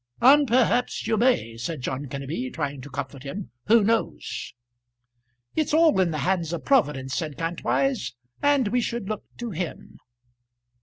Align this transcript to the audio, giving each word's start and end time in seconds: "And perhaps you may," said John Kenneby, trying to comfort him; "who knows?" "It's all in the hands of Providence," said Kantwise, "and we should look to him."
"And 0.19 0.47
perhaps 0.47 1.05
you 1.05 1.15
may," 1.15 1.57
said 1.57 1.81
John 1.81 2.07
Kenneby, 2.07 2.51
trying 2.55 2.81
to 2.81 2.89
comfort 2.89 3.21
him; 3.21 3.51
"who 3.67 3.83
knows?" 3.83 4.51
"It's 5.55 5.75
all 5.75 5.99
in 6.01 6.09
the 6.09 6.17
hands 6.25 6.51
of 6.53 6.65
Providence," 6.65 7.13
said 7.13 7.37
Kantwise, 7.37 8.15
"and 8.41 8.69
we 8.69 8.81
should 8.81 9.07
look 9.09 9.25
to 9.37 9.51
him." 9.51 9.99